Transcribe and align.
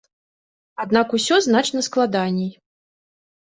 Аднак 0.83 1.13
усё 1.17 1.35
значна 1.49 1.85
складаней. 1.89 2.49